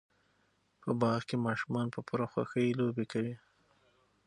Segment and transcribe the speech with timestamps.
[0.81, 3.35] په باغ کې ماشومان په پوره خوشحۍ لوبې کوي.